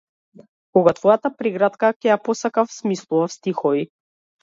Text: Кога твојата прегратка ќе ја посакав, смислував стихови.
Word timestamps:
Кога 0.77 0.93
твојата 1.01 1.31
прегратка 1.43 1.93
ќе 1.99 2.11
ја 2.13 2.19
посакав, 2.25 2.75
смислував 2.81 3.35
стихови. 3.39 3.91